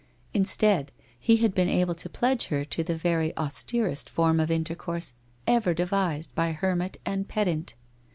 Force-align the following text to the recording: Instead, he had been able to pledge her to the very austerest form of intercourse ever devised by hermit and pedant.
Instead, 0.33 0.91
he 1.19 1.37
had 1.37 1.53
been 1.53 1.69
able 1.69 1.93
to 1.93 2.09
pledge 2.09 2.45
her 2.45 2.65
to 2.65 2.83
the 2.83 2.95
very 2.97 3.37
austerest 3.37 4.09
form 4.09 4.39
of 4.39 4.49
intercourse 4.49 5.13
ever 5.45 5.75
devised 5.75 6.33
by 6.33 6.53
hermit 6.53 6.97
and 7.05 7.27
pedant. 7.27 7.75